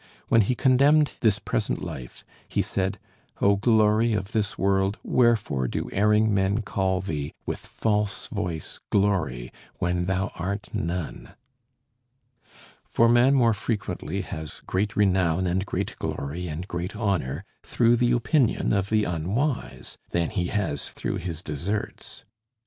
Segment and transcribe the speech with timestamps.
[0.29, 2.97] When he contemned this present life, he said:
[3.39, 4.97] O glory of this world!
[5.03, 11.35] wherefore do erring men call thee, with false voice, glory, when thou art none!
[12.83, 18.11] For man more frequently has great renown, and great glory, and great honor, through the
[18.13, 22.23] opinion of the unwise, than he has through his deserts.